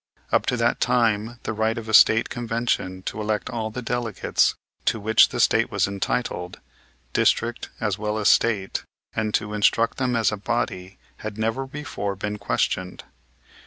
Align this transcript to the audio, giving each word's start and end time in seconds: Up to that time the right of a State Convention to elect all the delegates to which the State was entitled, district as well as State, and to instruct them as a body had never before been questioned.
Up 0.31 0.47
to 0.47 0.57
that 0.57 0.79
time 0.79 1.37
the 1.43 1.53
right 1.53 1.77
of 1.77 1.87
a 1.87 1.93
State 1.93 2.27
Convention 2.29 3.03
to 3.03 3.21
elect 3.21 3.51
all 3.51 3.69
the 3.69 3.83
delegates 3.83 4.55
to 4.85 4.99
which 4.99 5.29
the 5.29 5.39
State 5.39 5.69
was 5.69 5.87
entitled, 5.87 6.59
district 7.13 7.69
as 7.79 7.99
well 7.99 8.17
as 8.17 8.27
State, 8.27 8.83
and 9.15 9.31
to 9.35 9.53
instruct 9.53 9.99
them 9.99 10.15
as 10.15 10.31
a 10.31 10.37
body 10.37 10.97
had 11.17 11.37
never 11.37 11.67
before 11.67 12.15
been 12.15 12.39
questioned. 12.39 13.03